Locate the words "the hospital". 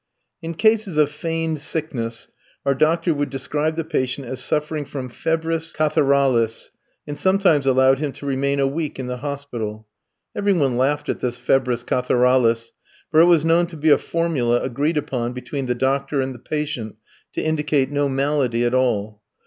9.05-9.87